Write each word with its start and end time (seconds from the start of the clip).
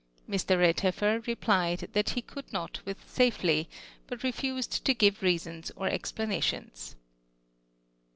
mV. 0.27 0.57
RedhefTer, 0.57 1.27
replied, 1.27 1.81
ihat 1.93 2.15
lie 2.15 2.21
could 2.23 2.51
not 2.51 2.83
with 2.87 3.07
safely— 3.07 3.69
but 4.07 4.23
refused 4.23 4.83
to 4.83 4.95
give 4.95 5.21
reasons 5.21 5.71
or 5.75 5.85
explanations. 5.85 6.95